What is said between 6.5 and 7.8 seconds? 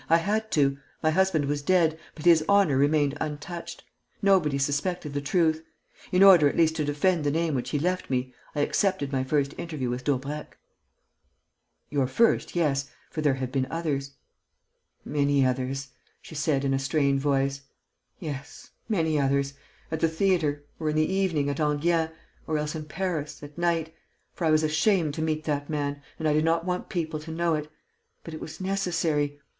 least to defend the name which he